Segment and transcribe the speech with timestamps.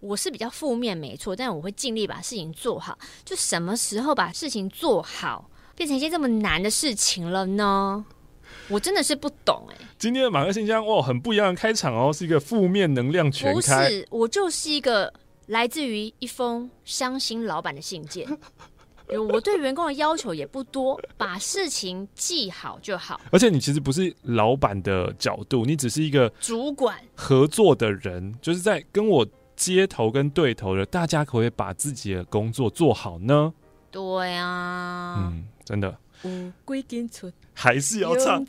[0.00, 2.98] 我是比较负面，没错，但我会尽力把事情做好。
[3.24, 8.04] 就什么时候把事情做好，变成一件这么难的事情了呢？
[8.68, 9.86] 我真的是不懂哎、欸。
[9.98, 13.54] 今天的马克信箱哦，很不一样的开场哦，是一个负面能量全开。
[13.54, 15.12] 不是，我就是一个
[15.46, 18.26] 来自于一封伤心老板的信件。
[19.16, 23.20] 我对员工的要求也不多，把事情记好就好。
[23.30, 29.26] 而且你其实不是老板的角度，你只是一个主管合作的人，就是在跟我。
[29.58, 33.52] 接头跟对头的，大家可不可以把自己的工作做好呢？
[33.90, 35.98] 对啊，嗯，真的。
[37.60, 38.46] 还是要唱。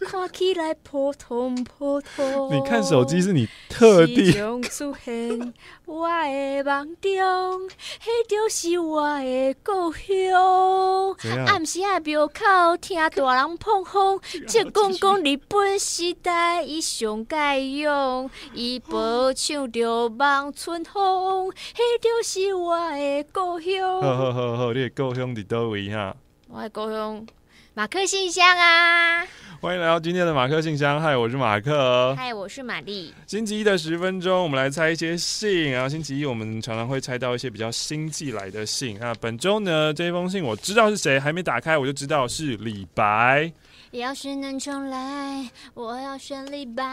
[0.00, 2.54] 看起来普通普通。
[2.54, 4.32] 你看手机是你特地。
[4.32, 5.54] 出现
[5.86, 7.66] 我的梦中，
[8.04, 11.46] 那就是我的故乡。
[11.46, 24.02] 暗时啊，庙口听大人碰风， 即讲讲日本时代伊上该用，伊无唱着望春风，那就是我的故乡。
[24.02, 26.14] 好好好好，你的故乡伫叨位哈？
[26.48, 27.26] 我的故乡。
[27.74, 29.26] 马克信箱啊！
[29.60, 31.00] 欢迎来到今天的马克信箱。
[31.00, 32.14] 嗨，我是马克。
[32.14, 33.12] 嗨，我是玛丽。
[33.26, 35.70] 星期一的十分钟，我们来猜一些信。
[35.70, 38.98] 然后星期一我们常常会猜到一些比较新寄来的信。
[39.00, 43.50] 那本周呢，这封信我知道是谁，还没打开我就知道是李白。
[43.92, 46.84] 要是能重来，我要选李白。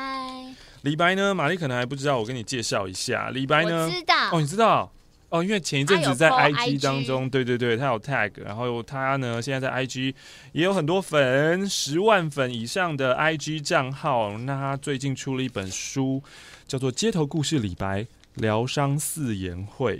[0.83, 3.29] 李白呢，玛丽可能还不知道，我跟你介绍一下。
[3.31, 4.15] 李白呢，我知道。
[4.31, 4.91] 哦，你知道。
[5.31, 10.13] 哦，因为前一阵子在 IG 当中，对对对，他有 tag，然后他呢现在在 IG
[10.51, 14.37] 也有很多粉，十万粉以上的 IG 账号。
[14.39, 16.21] 那他最近出了一本书，
[16.67, 19.97] 叫做《街头故事李白疗伤四言会》。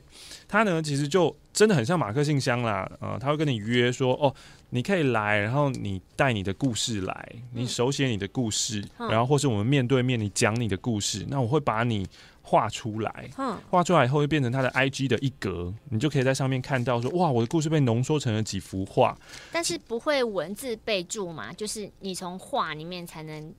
[0.47, 4.33] 他呢其实就真的很像马克信箱啦，呃，他会跟你约说，哦，
[4.69, 12.07] 你可以来，然后你带你的故事来，你手写你的故事，嗯，然后或是我们面对面你讲你的故事，那我会把你。
[12.43, 13.29] 画出来，
[13.69, 19.15] 画出来以后会变成他的 IG 的一格，你就可以在上面看到说，哇，我的故事被浓缩成了几幅画。
[19.51, 21.53] 但是不会文字备注嘛？
[21.53, 23.53] 就是你从画里面才能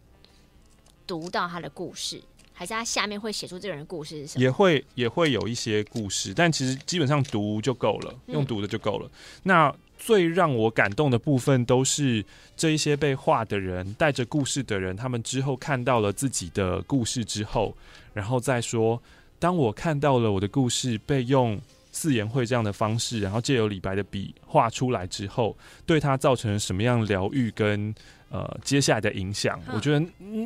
[1.07, 2.21] 读到他的故事，
[2.53, 4.43] 还是他下面会写出这个人的故事是什么？
[4.43, 9.07] 也会也会有一些故事，但其实基本上读就够了，用读的就够了。
[9.07, 9.11] 嗯。
[9.45, 12.25] 那最让我感动的部分，都是
[12.57, 17.75] 这一些被画的人，带着故事的人，他们之后看到了自己的故事之后，
[18.13, 19.01] 然后再说，
[19.39, 21.61] 当我看到了我的故事被用
[21.93, 27.95] 四言会这样的方式，然后借由李白的笔画出来之后，对他造成什么样疗愈跟。
[28.33, 30.03] 呃，接下来的影响，我觉得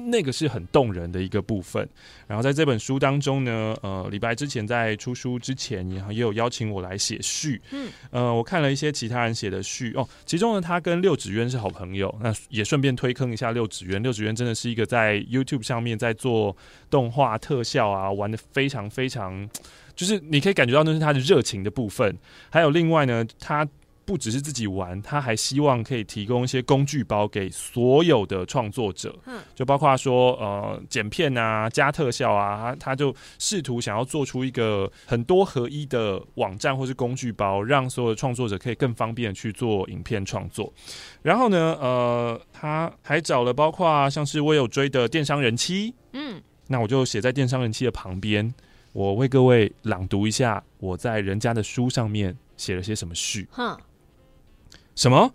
[0.09, 1.89] 那个是很动人的一个部分。
[2.27, 7.63] 然后在这本书当中呢，呃，李白之前在出书之前，也也有邀请我来写序。
[7.71, 12.13] 嗯，呃，我看了一些其他人写的序哦，其中呢，他跟六指渊是好朋友。
[12.21, 16.57] 那也顺便推坑一下六指渊，六指渊真的是一个在 YouTube 上面在做
[16.91, 19.49] 动画特效啊，玩的非常非常，
[19.95, 22.19] 就是你可以感觉到那是他的热情的部分。
[22.51, 23.65] 还有另外呢，他。
[24.07, 40.73] 不只是自己玩，他还希望可以提供一些工具包给所有的创作者，嗯，就包括说呃剪片啊、加特效啊，他他就试图想要做出一个很多合一的网站或是工具包，让所有的创作者可以更方便的去做影片创作。
[41.21, 48.55] 然后呢，呃，他还找了包括像是我有追的电商人妻，嗯，那我就写在电商人妻的旁边，
[48.93, 53.77] 我为各位朗读一下我在人家的书上面写了些什么序，哼。
[54.97, 55.35] 什么？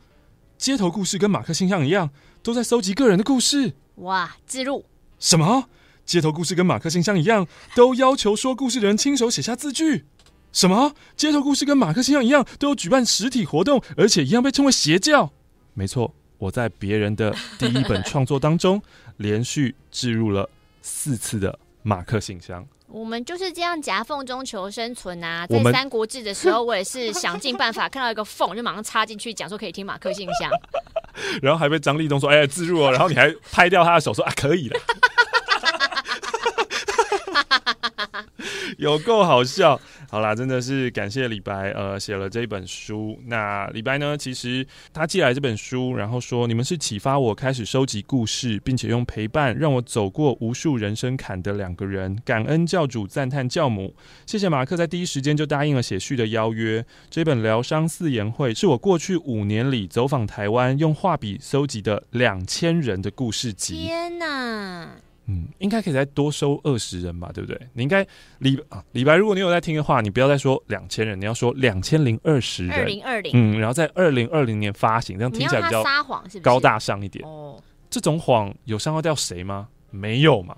[0.58, 2.10] 街头故事跟马克信箱一样，
[2.42, 3.74] 都在搜集个人的故事。
[3.98, 4.36] 哇！
[4.48, 4.88] 记录
[5.20, 5.70] 什么？
[6.04, 10.06] 街头故事跟马克信箱一样，都要求说故事的人亲手写下字句。
[10.52, 10.96] 什么？
[11.16, 15.32] 街头故事跟马克信箱一样，都有举办实体活动，而且一样被称为邪教。
[15.76, 18.82] 没错，我在别人的第一本创作当中，
[19.18, 20.50] 连续置入了
[20.82, 22.68] 四次的马克信箱。
[22.92, 25.48] 我们就是这样夹缝中求生存啊！
[25.48, 30.52] 在《三国志》的时候，我也是想尽办法看到一个缝，就马上插进去，讲说可以听马克信箱，
[31.42, 34.80] 然后还被张立东说：“哎，自入哦！”然后你还拍掉他的手说：“啊，可以了。”
[38.84, 39.80] 有够好笑。
[40.10, 43.18] 好啦，真的是感谢李白，呃，写了这本书。
[43.28, 52.20] 那李白呢，其实他寄来这本书，然后说：“你们是启发我开始收集故事，并且用陪伴让我走过无数人生坎的两个人。
[52.26, 53.96] 感恩教主，赞叹教母。
[54.26, 56.84] 谢谢马克在第一时间就答应了写序的邀约。
[57.10, 63.86] 这本疗伤四言会是我过去五年里走访台湾，用画笔搜集的两千人的故事集。
[63.86, 64.96] 天哪！”
[65.32, 67.60] 嗯，应该可以再多收二十人吧，对不对？
[67.74, 68.06] 你应该
[68.40, 72.78] 李啊李白，如果你有在听的话，你不要再说两千人，你要说两千零二十人。
[72.78, 76.40] 二零二零，嗯，然后在二零二零年发行，这样听起来比较撒谎是？
[76.42, 77.26] 高大上一点。
[77.26, 79.70] 哦，这种谎有伤害到谁吗？
[79.90, 80.58] 没有嘛？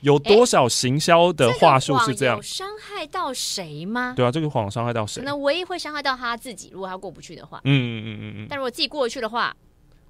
[0.00, 2.42] 有多少行销的话术是这样？
[2.42, 4.12] 伤害到谁吗？
[4.14, 5.20] 对啊，这个谎伤害到谁？
[5.22, 7.58] 可能唯一会伤害到他自己，如果他过不去的话。
[7.64, 8.46] 嗯嗯嗯嗯嗯。
[8.50, 9.56] 但如果自己过得去的话，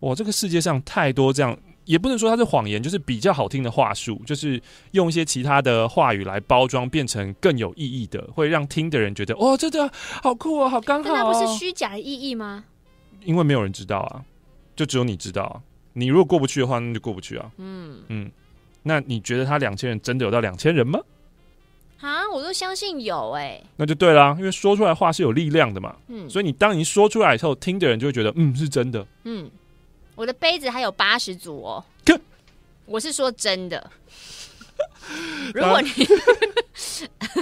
[0.01, 4.61] 哇，这个世界上太多这样，也不能说它是谎言，就是比较好听的话术，就是
[4.93, 9.89] 用一些其他的话语来包装，变成更有意义的，会让听的人觉得哦，这这
[10.23, 11.17] 好酷哦，好刚好哦。
[11.17, 12.65] 那不是虚假的意义吗？
[13.25, 14.23] 因为没有人知道啊，
[14.77, 15.61] 就只有你知道啊。
[15.93, 17.51] 你如果过不去的话，那就过不去啊。
[17.59, 18.31] 嗯嗯。
[18.83, 21.01] 那你觉得他两千人真的有到两千人吗？
[22.01, 23.65] 啊，我都相信有哎、欸。
[23.77, 25.97] 那就对啦，因为说出来话是有力量的嘛。
[26.09, 29.07] 嗯，所以你当你说出来以后，听的人就会觉得嗯是真的。
[29.23, 29.51] 嗯，
[30.15, 31.85] 我的杯子还有八十组哦。
[32.87, 33.91] 我是说真的。
[35.55, 35.89] 如果你，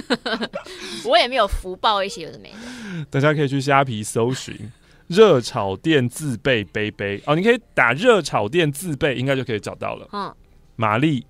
[1.05, 3.05] 我也没有福报一些有的没的。
[3.09, 4.71] 大家可以去虾皮搜寻
[5.07, 10.07] 热炒店自备杯杯哦，你可以打热炒店自备，应该就可以找到了。
[10.13, 10.33] 嗯，
[10.75, 11.25] 玛丽。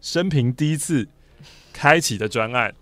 [0.00, 1.06] 生平第一次
[1.72, 2.74] 开启的专案，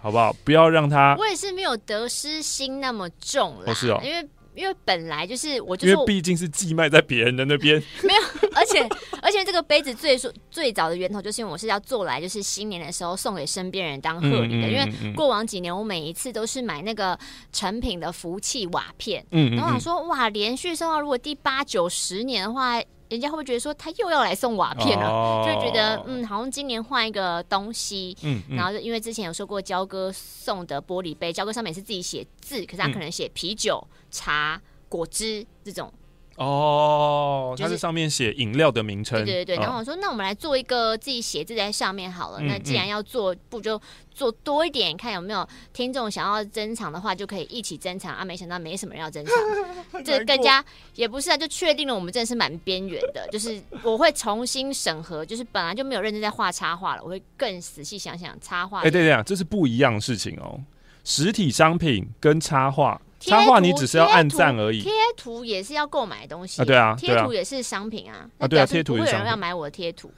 [0.00, 0.32] 好不好？
[0.44, 1.14] 不要让他。
[1.16, 8.88] 我也是没有得失心那么重了，哦，是哦，因为因为本来就是我就，因为毕竟是寄卖在别人的那边， 没有，而且
[9.20, 10.18] 而且这个杯子最
[10.50, 17.18] 最早的源头就是因为我是要做来就是新年的时候送给身边人当贺礼的，嗯嗯嗯嗯，因为过往几年我每一次都是买那个
[17.52, 22.82] 成品的福气瓦片，嗯，我想说哇，连续收到如果第八九十年的话。
[23.10, 25.06] 人家会不会觉得说他又要来送瓦片了？
[25.06, 28.16] 哦、就会觉得嗯，好像今年换一个东西。
[28.22, 35.92] 嗯，嗯，然后就因为之前有说过焦哥送的玻璃杯，焦哥上面是自己写字，可是他可能写啤酒、茶、果汁这种。
[36.36, 39.24] 哦，它是上面写饮料的名称。
[39.24, 42.40] 对对对，然后我说，那我们来做一个自己写字在上面好了。
[42.40, 43.80] 那既然要做，不就
[44.12, 48.24] 做多一点，看有没有听众想要珍藏的话，就可以一起珍藏啊。
[48.24, 49.32] 没想到没什么人要珍藏，
[50.04, 50.64] 这更加
[50.96, 53.28] 也不是啊，就确定了我们真的是蛮边缘的。
[53.30, 58.80] 就是我会重新审核，就是本来就没有认真在画插画了，我会更仔细想想插画。
[58.80, 60.60] 哎，对对啊，这是不一样的事情哦。
[61.04, 63.00] 实体商品跟插画。
[63.20, 70.12] 插画你只是要按赞而已，贴图也是要购买的东西啊，对啊，贴图也是商品啊，啊对啊，贴图不会有人要买我的贴图，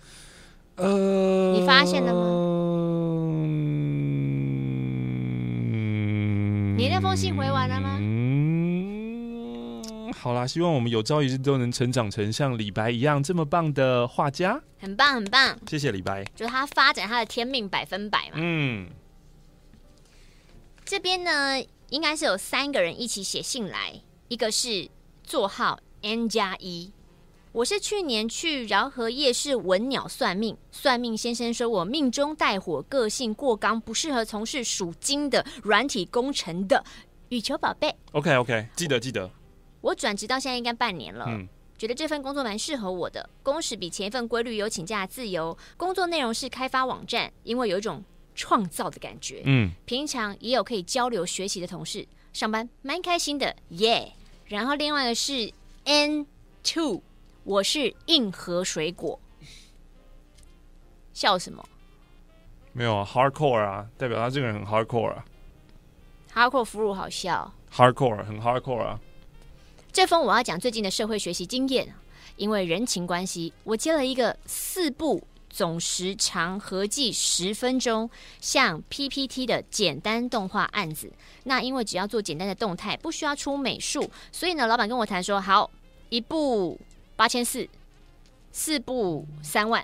[0.75, 2.20] 呃，你发现了吗？
[5.72, 7.96] 嗯，你那封信回完了吗？
[8.00, 9.82] 嗯，
[10.12, 18.88] 好啦，希望我们有朝一日都能成长成像李白一样这么棒的画家，很棒很棒，谢谢李白，就是他发展他的天命百分百嘛，嗯，
[20.84, 21.31] 这边呢。
[21.91, 24.88] 应该是有三个人一起写信来，一个是
[25.23, 26.93] 座号 N 加一。
[27.53, 36.85] 我是去年去饶河夜市文鸟算命，算命先生说我命中带火，个性过刚，不适合从事属金的软体工程的
[37.29, 37.94] 羽球宝贝。
[38.12, 39.31] OK OK，记得记得。
[39.81, 41.49] 我转职到现在应该半年了，嗯，
[41.79, 48.03] 觉得这份工作蛮适合我的，工时比前一份规律，有请假自由，工作内容是开发网站，因为有一种。
[48.37, 54.55] 创造的感觉，嗯，平常也有可以交流学习的同事，上班蛮开心的，耶、yeah。
[54.55, 55.53] 然后另外一个是
[55.85, 56.27] N
[56.62, 57.03] two，
[57.43, 59.19] 我是硬核水果，
[61.12, 61.67] 笑什么？
[62.73, 65.25] 没有啊，hardcore 啊，代表他这个人很 hardcore 啊
[66.35, 69.00] ，hardcore 俘虏好笑，hardcore 很 hardcore 啊。
[69.91, 71.94] 这封我要讲最近的社会学习经验，
[72.37, 75.27] 因为人情关系，我接了一个四部。
[75.56, 78.10] 总时长合计十分钟，
[78.43, 81.10] 像 PPT 的简单动画案子。
[81.44, 85.70] 那因为只要做简单的动态，不需要出美术，所以呢，老板跟我谈说，好，
[86.10, 86.79] 一部
[87.17, 87.67] 八千四，
[88.53, 89.82] 四部三万。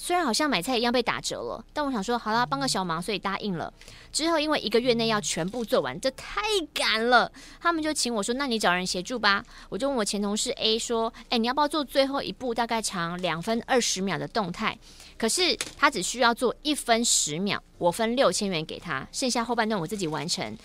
[0.00, 3.70] 虽然好像买菜一样被打折了，但我想说，好啦，帮个小忙，所以答应了。
[4.12, 6.40] 之后因为一个月内要全部做完，这太
[6.72, 9.44] 赶了，他们就请我说，那你找人协助吧。
[9.68, 14.78] 我就问我前同事 A 说，哎，你要不要做最后一步，大概长两分二十秒的动态？
[15.18, 20.56] 可是他只需要做一分十秒，我分六千元给他，剩下后半段我自己完成。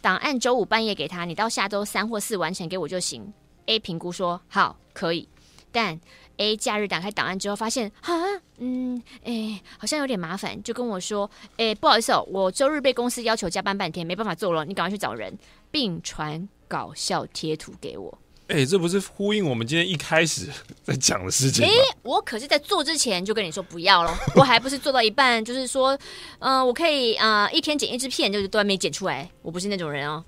[0.00, 3.30] 档案周五半夜给他，你到下周三或四完成给我就行。
[3.66, 5.28] A 评估说好，可以，
[5.72, 6.00] 但。
[6.36, 8.14] A 假日打开档案之后，发现哈，
[8.56, 15.36] 嗯，哎、欸，好像有点麻烦，就跟我说，哎、欸，不好意思哦，我周日被公司要求加班半天，没办法做了，你赶快去找人，
[15.70, 18.18] 并传搞笑贴图给我。
[18.46, 20.48] 哎、欸，这不是呼应我们今天一开始
[20.82, 21.70] 在讲的事情吗？
[21.70, 25.94] 哎、欸，我可是在做之前就跟你说不要了，我还不是做到一半，就是说，
[26.38, 30.24] 嗯、呃，我可以啊、呃，一天剪一支片，就是都还没剪出来，我不是那种人哦。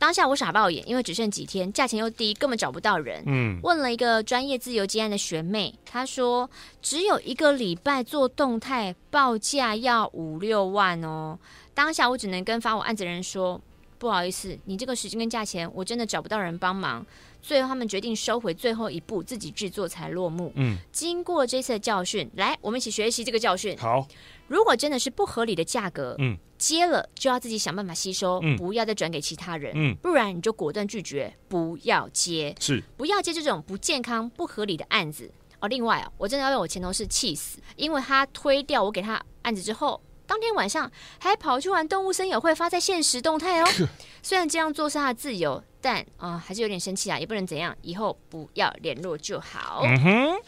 [0.00, 3.22] 当下我傻爆眼，因为只剩几天，价钱又低，根本找不到人。
[3.26, 6.48] 嗯，问了一个专业自由接案的学妹，她说
[6.80, 11.38] 只有一个礼拜做动态，报价要五六万哦。
[11.74, 13.60] 当下我只能跟发我案子的人说，
[13.98, 17.04] 不好意思，你这个时间跟价钱，我真的找不到人帮忙。
[17.42, 20.50] 最后他们决定收回最后一步，自己制作才落幕。
[20.56, 23.76] 嗯，经过这次的教训，来，我们一起学习这个教训。
[23.76, 24.06] 好，
[24.50, 35.30] 如果真的是不合理的价格，嗯，接了就要自己想办法吸收，嗯，不要再转给其他人，嗯，不然你就果断拒绝，不要接，是不要接这种不健康、不合理的案子。
[35.60, 40.02] 哦，另外啊，我真的要被我前同事气死，因为他推掉我给他案子之后。
[40.26, 40.88] 当天晚上
[41.18, 43.68] 还跑去玩动物森友会，发在现实动态哦。
[44.22, 49.80] 虽然这样做是他的自由，但啊、呃，还是有点生气啊，也不能怎样，以后不要联络就好。
[49.82, 50.40] 嗯哼。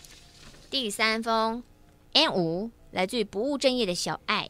[0.70, 1.64] 第三封
[2.12, 4.48] N 五来自于不务正业的小爱，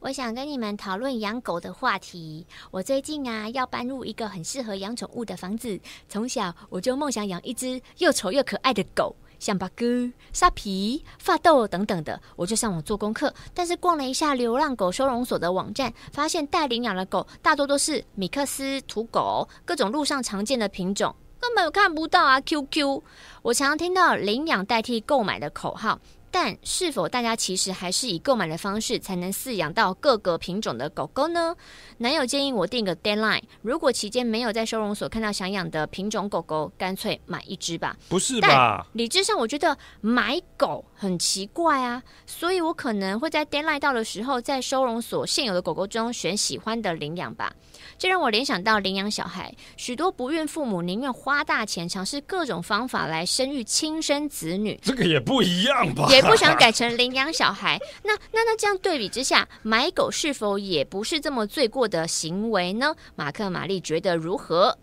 [0.00, 2.46] 我想跟你们讨论养狗的话题。
[2.70, 9.14] 我最近啊要搬入一个很适合养宠物的房子，从小我就梦想养一只又丑又可爱的狗。
[9.38, 13.34] 像八哥、沙皮、发豆等等的，我就上网做功课。
[13.52, 23.02] 但是逛了一下流浪狗收容所的网站，发现待领养的狗大多都是米克斯土狗，各种路上常见的品种，根本看不到啊！QQ，
[23.42, 26.00] 我常常听到领养代替购买的口号。
[26.32, 31.54] 但是否大家其实还是以购买的方式才能饲养到各个品种的狗狗呢？
[31.98, 37.94] 男友建议我定个 deadline，如果期间没有在收容所看到想养的品种狗狗，干脆买一只吧。
[38.08, 38.86] 不是吧？
[38.94, 47.52] 理智上我觉得买狗很奇怪啊，所以我可能会在 deadline 到的时候，在收容所现有的狗狗中选喜欢的领养吧。
[47.98, 56.06] 这让我联想到领养小孩，许多不孕父母宁愿花大钱尝试各种方法来生育亲生子女，这个也不一样吧？
[56.22, 62.94] 不想改成领养小孩， 那那那这样对比之下，买狗是否也不是这么罪过的行为呢？
[63.16, 64.78] 马克玛丽觉得如何？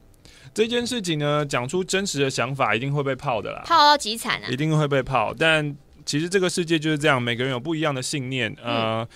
[0.53, 5.33] 这件事情呢，讲出真实的想法一定会被泡的啦，泡到极惨啊，一定会被泡。
[5.37, 9.01] 但其实这个世界就是这样，每个人有不一样的信念，呃。
[9.01, 9.07] 嗯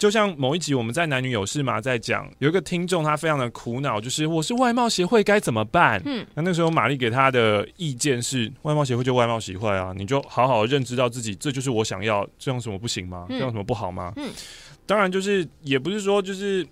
[0.00, 6.00] 就像某一集我们在男女有事嘛，在讲有一个听众他非常的苦恼，就是我是外貌协会该怎么办？
[6.06, 13.26] 嗯，那那时候玛丽给他的意见是，外貌协会就外貌协会啊，你就好好认知到自己，这就是我想要，这样什么不行吗？
[13.28, 14.10] 这样什么不好吗？
[14.16, 14.30] 嗯，
[14.86, 16.66] 当然就是也不是说就是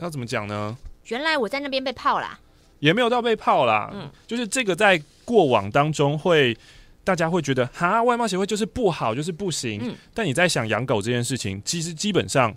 [0.00, 0.76] 要怎么讲呢？
[1.06, 2.38] 原来我在那边被泡啦，
[2.80, 6.54] 也没有到被泡啦，嗯，就是这个在过往当中会
[7.02, 9.80] 大家会觉得哈，外貌协会就是不好，就是不行。
[9.82, 12.54] 嗯，但你在想养狗这件事情，其实基本上。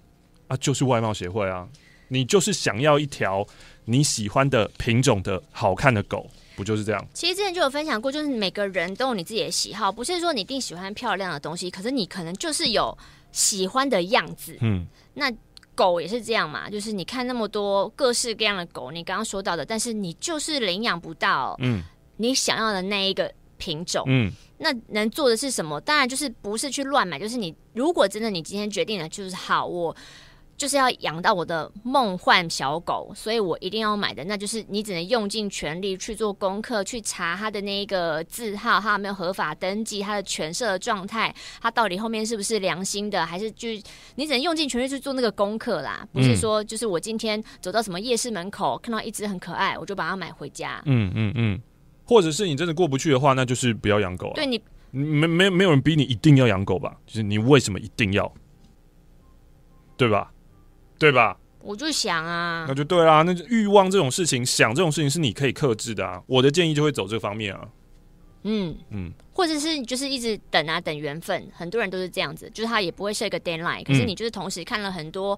[0.49, 1.65] 啊，就是外貌协会啊！
[2.09, 3.45] 你就是想要一条
[3.85, 7.07] 你喜欢的品种的好看的狗，不就是这样？
[7.13, 12.97] 其实之前就有分享过，就是每个人都有你自己的喜好，不是说你一定喜欢漂亮的东西，可是你可能就是有
[13.31, 14.57] 喜欢的样子。
[14.61, 15.31] 嗯，那
[15.75, 21.83] 狗也是这样嘛，就是你看那么多各式各样的狗，你刚刚说到的，但是你就是领养不到，嗯，
[22.17, 25.79] 你想要的那一个品种，嗯，那能做的是什么？
[25.81, 29.95] 当然就是不是去乱买，就是你如果真的你今天决定了，就是好我。
[30.59, 43.69] 就是要养到我的梦幻小狗，所以我一定要买的，那就是你只能用尽全力去做功课，去查它的那个字号，它有没有合法登记，它的犬舍的状态，它到底后面是不是良心的，还是就
[44.15, 50.81] 你只能用尽全力去做那个功课啦，不是说就是我今天走到什么夜市门口看到一只很可爱，我就把它买回家。
[50.85, 51.61] 嗯嗯嗯，
[52.03, 54.33] 或者是你真的过不去的话，那就是不要养狗啊。
[54.35, 54.61] 对你
[54.91, 56.97] 没没没有人逼你一定要养狗吧？
[57.05, 58.29] 就是你为什么一定要？
[59.95, 60.31] 对吧？
[60.99, 61.37] 对吧？
[61.61, 63.21] 我就想啊，那就对啦。
[63.23, 66.21] 那欲望这种事情，想这种事情是你可以克制的啊。
[66.27, 67.67] 我的建议就会走这方面啊。
[68.43, 71.49] 嗯嗯，或者是就是一直等啊，等缘分。
[71.53, 73.83] 很多人都是这样子，就是他也不会设一个 deadline。
[73.83, 75.37] 可是你就是同时看了很多、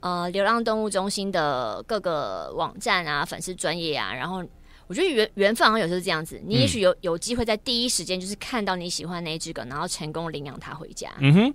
[0.00, 4.42] 嗯、呃流浪动物中心的各个网站啊、粉丝专业啊，然后
[4.88, 6.42] 我觉得缘缘分好像有时候是这样子。
[6.44, 11.08] 你也许有有机会在第一时间就是看到你喜欢那一只狗，然后成功领养它回家。
[11.20, 11.54] 嗯哼。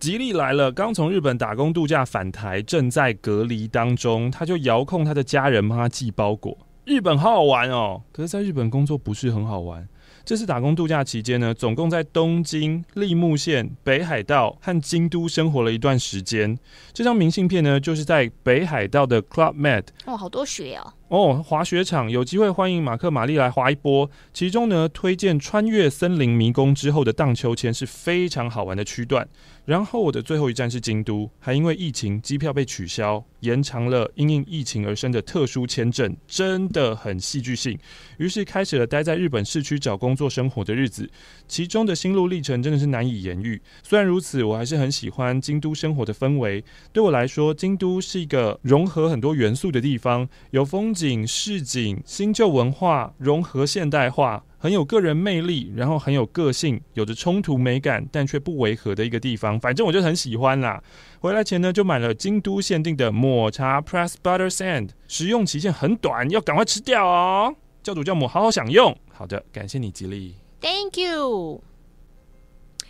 [0.00, 6.56] 吉利来了，刚从日本打工度假返台，正在隔离当中，他就遥控他的家人帮他寄包裹。
[6.84, 9.88] 日本好好玩哦，可是在日本工作不是很好玩。
[10.22, 16.58] 这次打工度假期间呢，总共在东京、立木县、北海道和京都生活了一段时间。
[16.92, 19.84] 这张明信片呢，就是在北海道的 Club Med。
[20.06, 20.92] 哦，好多雪哦。
[21.14, 24.10] 哦，滑雪场有机会欢迎马克玛丽来滑一波。
[24.32, 29.24] 其中呢，推荐穿越森林迷宫之后的荡秋千是非常好玩的区段。
[29.64, 37.78] 然后我的最后一站是京都，还因为疫情机票被取消，延长了因应疫情而生的特殊签证，真的很戏剧性。
[38.18, 41.08] 于是开始了待在日本市区找工作生活的日子，
[41.46, 43.62] 其中的心路历程真的是难以言喻。
[43.84, 46.62] 虽然如此，我还是很喜欢京都生活的氛围。
[46.92, 54.44] 对我来说，京都是一个融合很多元素的地方，有风景、市井、新旧文化融合现代化。
[54.58, 59.60] 很有个人魅力，然后很有个性，有着冲突美感，但却不违和的一个地方。
[59.60, 60.82] 反正我就很喜欢啦。
[61.20, 67.54] 回来前呢，就买了京都限定的抹茶 Press Butter Sand，食用期限很短，要赶快吃掉哦。
[67.82, 68.96] 教主教母好好享用。
[69.12, 70.34] 好的，感谢你，吉利。
[70.62, 71.60] Thank you。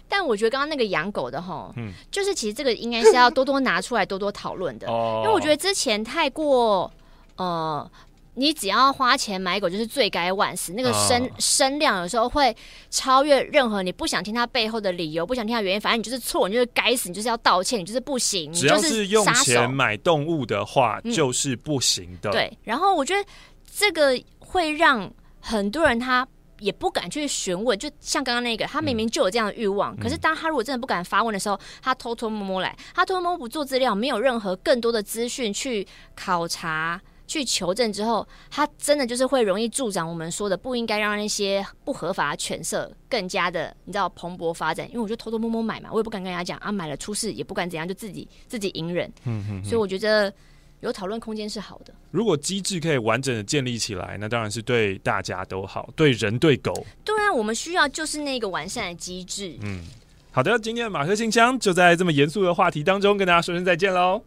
[0.07, 6.89] 但我觉得刚刚那个养狗的哈，嗯，就是其实这个应该是要多多拿出来多多讨论的，哦，因为我觉得之前太过
[7.37, 7.91] 呃。
[8.37, 10.73] 你只要花钱买狗，就是罪该万死。
[10.73, 12.53] 那个声声量有时候会
[12.91, 15.81] 超越任何你不想听他背后的理由，不想听他原因。
[15.81, 18.53] 反正你就是错，你就是该死，你就是要道歉，你就是不行。
[18.53, 22.33] 只要是用钱买动物的话，就是不行的。
[22.33, 22.53] 对。
[22.65, 23.25] 然后我觉得
[23.73, 26.27] 这个会让很多人他
[26.59, 27.79] 也不敢去询问。
[27.79, 35.87] 就像刚刚那个，他明明就有这样的欲望，可是当他如果真的不敢发问的时候，他偷偷摸摸来，他偷偷摸摸不做资料，没有任何更多的资讯去
[36.17, 37.01] 考察。
[37.27, 44.87] 去求证之后，他真的就是会容易助长我们说的不应该让那些不合法的犬舍更加的你知道蓬勃发展。
[44.89, 49.11] 因为我就偷偷摸摸买嘛，我也不敢跟人家讲啊，买了出事也不敢怎样，就自己自己隐忍。
[49.25, 49.65] 嗯嗯。
[49.65, 50.33] 所以我觉得
[50.81, 51.95] 有讨论空间是好的。
[52.11, 56.73] 如果机制可以完整的建立起来，那当然是对大家都好，对人对狗。
[57.05, 59.57] 对啊，我们需要就是那个完善的机制。
[59.63, 59.83] 嗯，
[60.31, 64.23] 好的，今天的马克信箱就在这么严肃的话题当中跟大家说声再见喽，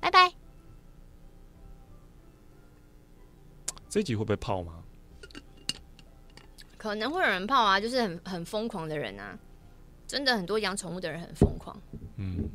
[0.00, 0.45] 拜拜。
[3.96, 4.74] 这集会不会泡吗？
[6.76, 9.34] 可能会有人泡啊，就是很很疯狂的人啊，
[10.06, 11.74] 真的很多养宠物的人很疯狂。
[12.16, 12.46] 嗯，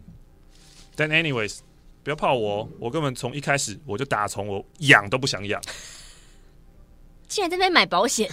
[0.95, 1.62] 但 anyways，
[2.03, 5.60] 不要泡我，我根本从一开始我就打从我养都不想养。
[7.27, 8.29] 竟然在那边买保险，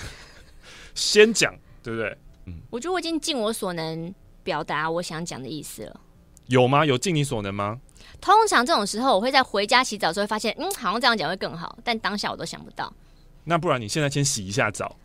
[0.95, 2.15] 先讲对不对？
[2.45, 6.01] 嗯，我觉得我已经尽我所能表达我想讲的意思了。
[6.49, 6.85] 有吗？
[6.85, 7.81] 有尽你所能吗？
[8.21, 12.93] 通常这种时候，我会在回家洗澡的时候发现，嗯，好像这样讲会更好，但当下我都想不到。
[13.45, 14.97] 那不然你现在先洗一下澡，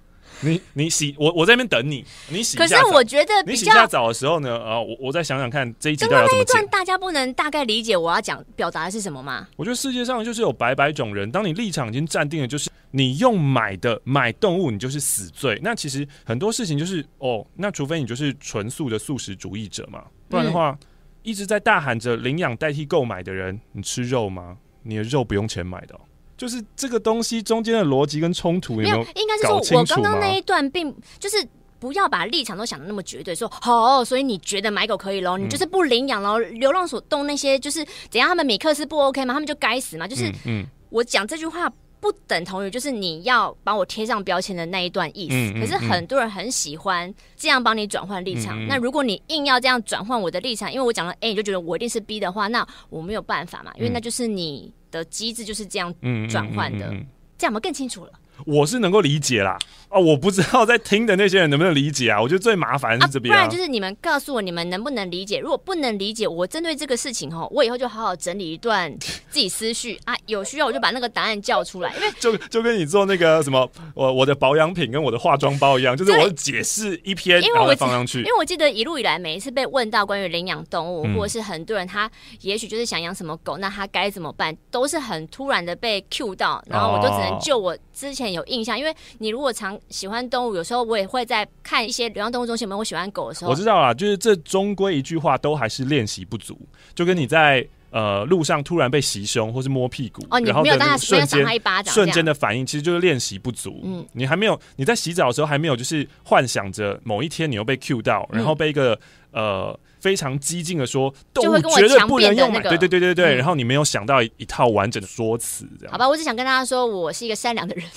[0.42, 2.82] 你你洗，我我在那边等你，你洗一下。
[2.82, 6.68] 可是我觉得你洗一下澡的时候呢，啊，我我再想想看这一集到底要怎么剪。
[6.68, 9.48] 大家不能大概理解我要讲表达的是什么吗？
[9.56, 15.58] 我觉得世界上就是有百百种人，当你立场已经站定了，就是你用买的买动物，你就是死罪。
[15.64, 20.72] 那其实很多事情就是哦，那除非你就是纯素的素食主义者嘛，不然的话。
[20.72, 20.88] 嗯
[21.24, 24.58] 一直在大喊着领养代替购买的人，你吃肉吗？
[24.84, 25.96] 你的肉不用钱买的。
[25.96, 26.02] 喔，
[26.38, 28.98] 就是这个东西中间的逻辑跟冲突有没有？
[29.16, 31.38] 应该是说我刚刚那一段并就是
[31.80, 35.38] 不要把立场都想的那么绝对，说好，所以你觉得买狗可以喽？
[35.38, 36.38] 你就是不领养喽？
[36.40, 38.28] 流浪所动那些就是怎样？
[38.28, 39.34] 他们米克斯不 OK 吗？
[39.34, 40.08] 他们就该死吗？
[40.08, 41.72] 就是嗯，我讲这句话。
[42.04, 48.68] 不等同于就是你要把我贴上标签的那一段意思，嗯嗯嗯、可是很多人很喜欢这样帮你转换立场。
[48.68, 55.96] 那如果你硬要这样转换我的立场，因为我讲了 A，你就觉得我一定是 B 的话，那我没有办法嘛，因为那就是你的机制就是这样
[56.30, 56.90] 转换的，
[57.38, 58.12] 这样我们更清楚了。
[58.46, 59.58] 我是能够理解啦，
[59.90, 62.22] 啊，我不知道在听的那些人能不能理解啊？
[62.22, 65.40] 我觉得最麻烦是这边、啊啊，不然就是你们告诉我你们能不能理解。
[65.40, 71.94] 如果不能理解，我针对这个事情哈，我以后就好好整理一段自己思绪啊，有需要我就把那个答案叫出来。
[71.96, 78.20] 因为就就跟你做那个什么，我我的保养品跟我的化妆包一样，就是我解释一篇，然后放上去。
[78.20, 82.10] 因为我记得一路以来，每一次被问到关于领养动物，嗯、或者是很多人他
[82.42, 88.94] 也许就是想养什么狗，那他该怎么办，都是很突然的被 cue 到，然后我就只能就我之前有印象，因为。
[89.20, 93.52] 你如果常喜欢动物，有时候我也会在看一些流浪动物中心，有没有我喜欢狗的时候。
[93.52, 96.60] 我知道啦，就是这终归一句话，都还是练习不足。
[96.94, 101.46] 就跟你在呃路上突然被袭胸或是摸屁股，哦，你没有当下瞬间
[101.86, 103.82] 瞬间的反应，其实就是练习不足。
[103.84, 108.94] 嗯，你还没有你在洗澡的时候还没有就是幻想着某一天你又被 cue 到，然后被一个、
[109.32, 116.06] 嗯、呃非常激进的说动物绝对不能用，对对对对对，嗯、然后你没有想到一,套完整的说辞，这样好吧？
[116.06, 117.86] 我只想跟大家说，我是一个善良的人。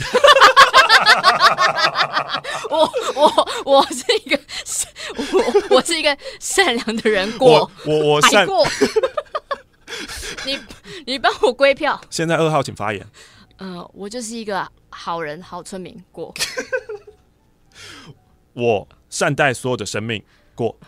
[2.70, 4.38] 我我我是一个
[5.16, 8.64] 我我是一个善良的人过，我我我善过，
[10.46, 10.56] 你
[11.06, 12.00] 你帮我归票。
[12.08, 13.04] 现在二号请发言。
[13.56, 16.32] 嗯、呃，我就是一个好人好村民过，
[18.54, 20.22] 我善待所有的生命
[20.54, 20.78] 过。